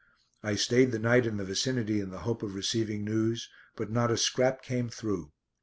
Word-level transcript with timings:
I 0.41 0.55
stayed 0.55 0.91
the 0.91 0.97
night 0.97 1.27
in 1.27 1.37
the 1.37 1.45
vicinity 1.45 1.99
in 1.99 2.09
the 2.09 2.21
hope 2.21 2.41
of 2.41 2.55
receiving 2.55 3.05
news; 3.05 3.51
but 3.75 3.91
not 3.91 4.09
a 4.09 4.17
scrap 4.17 4.63
came 4.63 4.89
through. 4.89 5.31